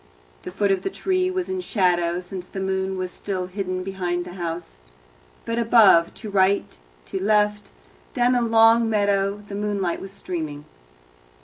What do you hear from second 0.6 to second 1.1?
of the